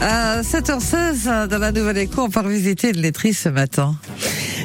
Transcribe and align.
À 0.00 0.42
7h16, 0.42 1.48
dans 1.48 1.58
la 1.58 1.72
Nouvelle 1.72 1.98
Écho, 1.98 2.22
on 2.22 2.30
part 2.30 2.46
visiter 2.46 2.90
une 2.90 3.00
laiterie 3.00 3.34
ce 3.34 3.48
matin. 3.48 3.96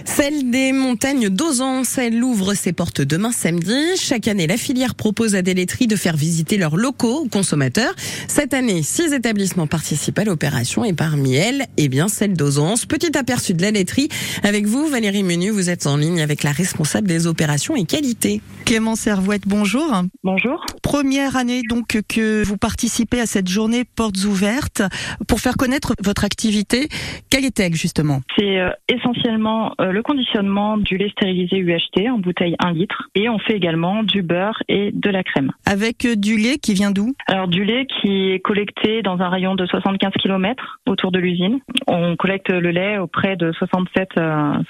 Celle 0.05 0.51
des 0.51 0.73
montagnes 0.73 1.29
d'Ozance, 1.29 1.97
elle 1.97 2.23
ouvre 2.23 2.53
ses 2.53 2.71
portes 2.71 3.01
demain 3.01 3.31
samedi. 3.31 3.97
Chaque 3.97 4.27
année, 4.27 4.45
la 4.45 4.57
filière 4.57 4.93
propose 4.93 5.33
à 5.33 5.41
des 5.41 5.55
laiteries 5.55 5.87
de 5.87 5.95
faire 5.95 6.15
visiter 6.15 6.57
leurs 6.57 6.77
locaux 6.77 7.23
aux 7.25 7.29
consommateurs. 7.29 7.95
Cette 8.27 8.53
année, 8.53 8.83
six 8.83 9.11
établissements 9.11 9.65
participent 9.65 10.19
à 10.19 10.23
l'opération 10.23 10.85
et 10.85 10.93
parmi 10.93 11.33
elles, 11.33 11.65
eh 11.77 11.89
bien, 11.89 12.09
celle 12.09 12.33
d'Ozance. 12.33 12.85
Petit 12.85 13.17
aperçu 13.17 13.55
de 13.55 13.63
la 13.63 13.71
laiterie. 13.71 14.09
Avec 14.43 14.67
vous, 14.67 14.87
Valérie 14.87 15.23
Menu, 15.23 15.49
vous 15.49 15.71
êtes 15.71 15.87
en 15.87 15.97
ligne 15.97 16.21
avec 16.21 16.43
la 16.43 16.51
responsable 16.51 17.07
des 17.07 17.25
opérations 17.25 17.75
et 17.75 17.85
qualité. 17.85 18.41
Clément 18.65 18.95
Servouette, 18.95 19.43
bonjour. 19.47 20.03
Bonjour. 20.23 20.63
Première 20.83 21.37
année 21.37 21.61
donc 21.67 21.97
que 22.07 22.45
vous 22.45 22.57
participez 22.57 23.21
à 23.21 23.25
cette 23.25 23.47
journée 23.47 23.83
portes 23.85 24.25
ouvertes 24.25 24.81
pour 25.27 25.39
faire 25.39 25.55
connaître 25.55 25.93
votre 26.03 26.25
activité. 26.25 26.89
Quelle 27.31 27.45
est-elle 27.45 27.73
justement? 27.73 28.19
C'est 28.37 28.59
euh, 28.59 28.69
essentiellement 28.89 29.73
euh, 29.79 29.91
le 29.91 30.03
conditionnement 30.03 30.77
du 30.77 30.97
lait 30.97 31.09
stérilisé 31.09 31.57
UHT 31.57 32.09
en 32.09 32.19
bouteille 32.19 32.55
1 32.59 32.73
litre 32.73 33.09
et 33.15 33.29
on 33.29 33.39
fait 33.39 33.53
également 33.53 34.03
du 34.03 34.21
beurre 34.21 34.61
et 34.67 34.91
de 34.91 35.09
la 35.09 35.23
crème. 35.23 35.51
Avec 35.65 36.05
euh, 36.05 36.15
du 36.17 36.37
lait 36.37 36.57
qui 36.57 36.73
vient 36.73 36.91
d'où? 36.91 37.13
Alors 37.27 37.47
du 37.47 37.63
lait 37.63 37.87
qui 37.87 38.31
est 38.31 38.39
collecté 38.39 39.01
dans 39.01 39.19
un 39.19 39.29
rayon 39.29 39.55
de 39.55 39.65
75 39.65 40.11
km 40.21 40.79
autour 40.85 41.11
de 41.11 41.19
l'usine. 41.19 41.59
On 41.87 42.17
collecte 42.17 42.49
le 42.49 42.71
lait 42.71 42.97
auprès 42.97 43.37
de 43.37 43.53
67, 43.53 44.09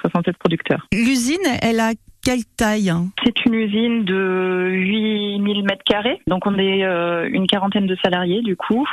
67 0.02 0.38
producteurs. 0.38 0.88
L'usine, 0.94 1.38
elle 1.62 1.80
a 1.80 1.92
quelle 2.24 2.46
taille 2.58 2.92
C'est 3.24 3.46
une 3.46 3.54
usine 3.54 4.06
de 4.06 4.70
8000 4.72 5.64
mètres 5.64 5.84
carrés, 5.86 6.20
donc 6.28 6.48
on 6.48 6.58
est 6.58 6.86
euh, 6.86 7.30
une 7.30 7.48
quarantaine 7.48 7.86
de 7.86 7.98
salariés 8.02 8.42
du 8.42 8.56
coup. 8.56 8.88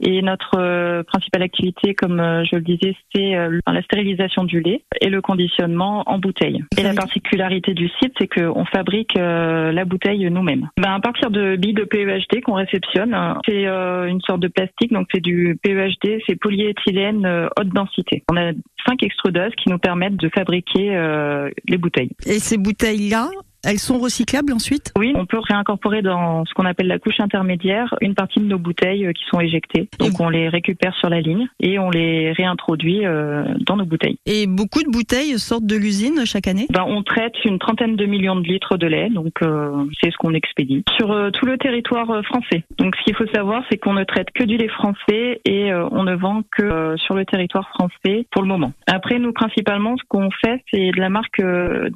Et 0.00 0.22
notre 0.22 0.58
euh, 0.58 1.02
principale 1.04 1.42
activité, 1.42 1.94
comme 1.94 2.18
euh, 2.18 2.44
je 2.44 2.56
le 2.56 2.62
disais, 2.62 2.96
c'est 3.14 3.32
la 3.66 3.82
stérilisation 3.82 4.44
du 4.44 4.60
lait 4.60 4.82
et 5.00 5.08
le 5.08 5.22
conditionnement 5.22 6.02
en 6.06 6.18
bouteille. 6.18 6.64
Et 6.76 6.82
la 6.82 6.94
particularité 6.94 7.74
du 7.74 7.88
site, 8.00 8.12
c'est 8.18 8.26
qu'on 8.26 8.64
fabrique 8.64 9.14
la 9.14 9.84
bouteille 9.84 10.28
nous-mêmes. 10.30 10.68
Ben, 10.76 10.94
à 10.94 11.00
partir 11.00 11.30
de 11.30 11.56
billes 11.56 11.74
de 11.74 11.84
PEHD 11.84 12.42
qu'on 12.42 12.54
réceptionne, 12.54 13.16
c'est 13.46 13.66
une 13.66 14.20
sorte 14.22 14.40
de 14.40 14.48
plastique, 14.48 14.92
donc 14.92 15.06
c'est 15.14 15.20
du 15.20 15.56
PEHD, 15.62 16.20
c'est 16.26 16.36
polyéthylène 16.36 17.48
haute 17.58 17.68
densité. 17.68 18.24
On 18.30 18.36
a 18.36 18.52
cinq 18.86 19.02
extrudeuses 19.02 19.52
qui 19.56 19.70
nous 19.70 19.78
permettent 19.78 20.16
de 20.16 20.28
fabriquer 20.34 20.96
les 21.66 21.78
bouteilles. 21.78 22.10
Et 22.26 22.38
ces 22.38 22.58
bouteilles-là, 22.58 23.30
elles 23.64 23.78
sont 23.78 23.98
recyclables 23.98 24.52
ensuite? 24.52 24.92
Oui, 24.98 25.12
on 25.16 25.26
peut 25.26 25.38
réincorporer 25.38 26.02
dans 26.02 26.44
ce 26.44 26.54
qu'on 26.54 26.66
appelle 26.66 26.86
la 26.86 26.98
couche 26.98 27.20
intermédiaire 27.20 27.94
une 28.00 28.14
partie 28.14 28.40
de 28.40 28.44
nos 28.44 28.58
bouteilles 28.58 29.06
euh, 29.06 29.12
qui 29.12 29.24
sont 29.30 29.40
éjectées. 29.40 29.88
Donc 29.98 30.20
on 30.20 30.28
les 30.28 30.48
récupère 30.48 30.94
sur 30.96 31.08
la 31.08 31.20
ligne 31.20 31.46
et 31.60 31.78
on 31.78 31.90
les 31.90 32.32
réintroduit 32.32 33.06
euh, 33.06 33.44
dans 33.66 33.76
nos 33.76 33.84
bouteilles. 33.84 34.18
Et 34.26 34.46
beaucoup 34.46 34.82
de 34.82 34.90
bouteilles 34.90 35.38
sortent 35.38 35.66
de 35.66 35.76
l'usine 35.76 36.24
chaque 36.24 36.48
année? 36.48 36.66
Ben, 36.70 36.84
On 36.86 37.02
traite 37.02 37.34
une 37.44 37.58
trentaine 37.58 37.96
de 37.96 38.06
millions 38.06 38.36
de 38.36 38.46
litres 38.46 38.76
de 38.76 38.86
lait, 38.86 39.08
donc 39.10 39.42
euh, 39.42 39.84
c'est 40.00 40.10
ce 40.10 40.16
qu'on 40.16 40.34
expédie 40.34 40.84
sur 40.96 41.08
tout 41.32 41.46
le 41.46 41.58
territoire 41.58 42.24
français. 42.24 42.64
Donc 42.78 42.94
ce 42.96 43.04
qu'il 43.04 43.16
faut 43.16 43.26
savoir, 43.34 43.62
c'est 43.70 43.78
qu'on 43.78 43.94
ne 43.94 44.04
traite 44.04 44.28
que 44.34 44.44
du 44.44 44.56
lait 44.56 44.68
français 44.68 45.40
et 45.44 45.72
on 45.74 46.04
ne 46.04 46.14
vend 46.14 46.42
que 46.50 46.96
sur 46.96 47.14
le 47.14 47.24
territoire 47.24 47.68
français 47.70 48.26
pour 48.30 48.42
le 48.42 48.48
moment. 48.48 48.72
Après, 48.86 49.18
nous 49.18 49.32
principalement, 49.32 49.96
ce 49.96 50.02
qu'on 50.08 50.30
fait, 50.30 50.62
c'est 50.72 50.90
de 50.90 51.00
la 51.00 51.08
marque 51.08 51.42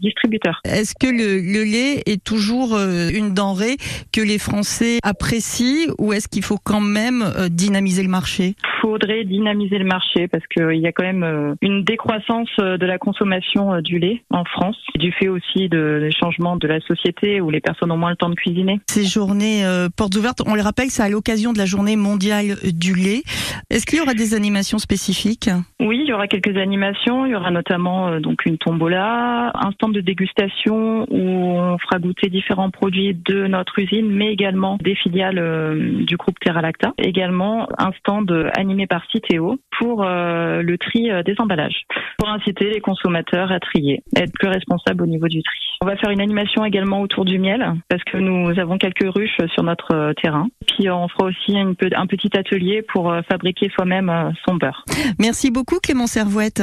distributeur. 0.00 0.60
Est-ce 0.64 0.94
que 0.94 1.06
le 1.06 1.57
le 1.57 1.57
lait 1.62 2.02
est 2.06 2.22
toujours 2.22 2.74
euh, 2.74 3.08
une 3.12 3.34
denrée 3.34 3.76
que 4.12 4.20
les 4.20 4.38
Français 4.38 4.98
apprécient 5.02 5.92
ou 5.98 6.12
est-ce 6.12 6.28
qu'il 6.28 6.42
faut 6.42 6.58
quand 6.62 6.80
même 6.80 7.22
euh, 7.22 7.48
dynamiser 7.48 8.02
le 8.02 8.08
marché? 8.08 8.54
Faudrait 8.80 9.24
dynamiser 9.24 9.78
le 9.78 9.84
marché 9.84 10.28
parce 10.28 10.46
qu'il 10.46 10.78
y 10.78 10.86
a 10.86 10.92
quand 10.92 11.04
même 11.04 11.22
euh, 11.22 11.54
une 11.62 11.84
décroissance 11.84 12.48
de 12.58 12.86
la 12.86 12.98
consommation 12.98 13.80
du 13.80 13.98
lait 13.98 14.22
en 14.30 14.44
France, 14.44 14.76
du 14.96 15.12
fait 15.12 15.28
aussi 15.28 15.68
de, 15.68 15.98
des 16.00 16.12
changements 16.12 16.56
de 16.56 16.66
la 16.66 16.80
société 16.80 17.40
où 17.40 17.50
les 17.50 17.60
personnes 17.60 17.90
ont 17.90 17.96
moins 17.96 18.10
le 18.10 18.16
temps 18.16 18.30
de 18.30 18.34
cuisiner. 18.34 18.80
Ces 18.88 19.04
journées 19.04 19.64
portes 19.96 20.14
ouvertes, 20.16 20.42
on 20.46 20.54
les 20.54 20.62
rappelle, 20.62 20.90
c'est 20.90 21.02
à 21.02 21.08
l'occasion 21.08 21.52
de 21.52 21.58
la 21.58 21.66
journée 21.66 21.96
mondiale 21.96 22.56
du 22.72 22.94
lait. 22.94 23.22
Est-ce 23.70 23.86
qu'il 23.86 23.98
y 23.98 24.00
aura 24.00 24.14
des 24.14 24.34
animations 24.34 24.78
spécifiques? 24.78 25.50
Oui, 25.80 26.00
il 26.02 26.08
y 26.08 26.12
aura 26.12 26.26
quelques 26.28 26.56
animations. 26.56 27.26
Il 27.26 27.32
y 27.32 27.34
aura 27.34 27.50
notamment 27.50 28.20
donc 28.20 28.44
une 28.46 28.58
tombola, 28.58 29.52
un 29.54 29.70
stand 29.72 29.94
de 29.94 30.00
dégustation 30.00 31.06
où 31.10 31.47
on 31.48 31.78
fera 31.78 31.98
goûter 31.98 32.28
différents 32.28 32.70
produits 32.70 33.14
de 33.14 33.46
notre 33.46 33.78
usine, 33.78 34.10
mais 34.10 34.32
également 34.32 34.78
des 34.80 34.94
filiales 34.94 35.38
euh, 35.38 36.04
du 36.04 36.16
groupe 36.16 36.38
Terralacta. 36.40 36.92
Également 36.98 37.68
un 37.78 37.92
stand 37.98 38.50
animé 38.56 38.86
par 38.86 39.02
Citeo 39.10 39.58
pour 39.78 40.04
euh, 40.04 40.62
le 40.62 40.78
tri 40.78 41.10
euh, 41.10 41.22
des 41.22 41.34
emballages, 41.38 41.84
pour 42.18 42.28
inciter 42.28 42.70
les 42.70 42.80
consommateurs 42.80 43.52
à 43.52 43.60
trier, 43.60 44.02
à 44.16 44.20
être 44.20 44.32
plus 44.32 44.48
responsables 44.48 45.02
au 45.02 45.06
niveau 45.06 45.28
du 45.28 45.42
tri. 45.42 45.58
On 45.80 45.86
va 45.86 45.96
faire 45.96 46.10
une 46.10 46.20
animation 46.20 46.64
également 46.64 47.00
autour 47.00 47.24
du 47.24 47.38
miel, 47.38 47.74
parce 47.88 48.02
que 48.04 48.18
nous 48.18 48.58
avons 48.58 48.78
quelques 48.78 49.14
ruches 49.14 49.38
sur 49.54 49.62
notre 49.62 50.12
terrain. 50.20 50.48
Puis 50.66 50.90
on 50.90 51.06
fera 51.08 51.26
aussi 51.26 51.56
un 51.56 51.74
petit 51.74 52.36
atelier 52.36 52.82
pour 52.82 53.14
fabriquer 53.30 53.70
soi-même 53.70 54.32
son 54.44 54.56
beurre. 54.56 54.84
Merci 55.20 55.52
beaucoup 55.52 55.78
Clément 55.80 56.08
Servouette. 56.08 56.62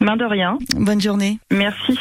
Main 0.00 0.16
de 0.16 0.24
rien. 0.24 0.58
Bonne 0.76 1.00
journée. 1.00 1.38
Merci. 1.50 1.98